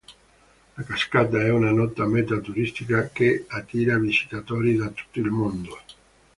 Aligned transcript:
La 0.77 0.83
cascata 0.83 1.39
è 1.45 1.51
una 1.51 1.69
nota 1.71 2.07
meta 2.07 2.39
turistica 2.39 3.09
che 3.13 3.45
attira 3.47 3.99
visitatori 3.99 4.75
da 4.75 4.87
tutto 4.89 5.19
il 5.19 5.29
mondo. 5.29 5.79